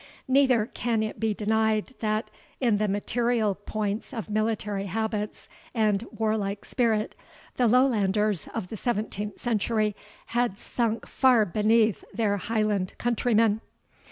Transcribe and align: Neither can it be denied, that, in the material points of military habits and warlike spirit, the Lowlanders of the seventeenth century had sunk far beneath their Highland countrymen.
Neither 0.27 0.65
can 0.65 1.03
it 1.03 1.19
be 1.19 1.35
denied, 1.35 1.93
that, 1.99 2.31
in 2.59 2.79
the 2.79 2.87
material 2.87 3.53
points 3.53 4.15
of 4.15 4.31
military 4.31 4.87
habits 4.87 5.47
and 5.75 6.07
warlike 6.11 6.65
spirit, 6.65 7.13
the 7.57 7.67
Lowlanders 7.67 8.47
of 8.47 8.69
the 8.69 8.77
seventeenth 8.77 9.39
century 9.39 9.95
had 10.33 10.57
sunk 10.57 11.05
far 11.05 11.45
beneath 11.45 12.03
their 12.15 12.37
Highland 12.37 12.95
countrymen. 12.97 13.61